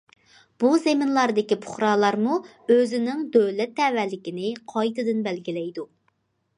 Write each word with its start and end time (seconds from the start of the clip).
بۇ 0.61 0.69
زېمىنلاردىكى 0.85 1.57
پۇقرالارمۇ 1.65 2.39
ئۆزىنىڭ 2.77 3.23
دۆلەت 3.37 3.79
تەۋەلىكىنى 3.83 4.53
قايتىدىن 4.75 5.27
بەلگىلەيدۇ. 5.31 5.89